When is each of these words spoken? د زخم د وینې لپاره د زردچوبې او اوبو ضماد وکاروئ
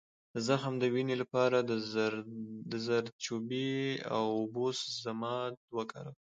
د 0.33 0.35
زخم 0.47 0.73
د 0.79 0.83
وینې 0.93 1.15
لپاره 1.21 1.57
د 2.71 2.73
زردچوبې 2.85 3.75
او 4.15 4.23
اوبو 4.39 4.65
ضماد 5.03 5.53
وکاروئ 5.77 6.19